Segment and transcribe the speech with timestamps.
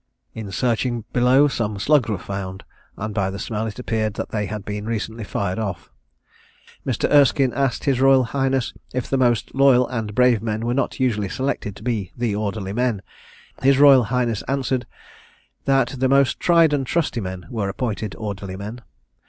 [0.33, 2.63] In searching below, some slugs were found;
[2.97, 5.91] and by the smell, it appeared that they had been recently fired off.
[6.83, 7.07] Mr.
[7.11, 11.29] Erskine asked his royal highness if the must loyal and brave men were not usually
[11.29, 13.03] selected to be the orderly men.
[13.61, 14.87] His royal highness answered,
[15.65, 18.81] that the most tried and trusty men were appointed orderly men.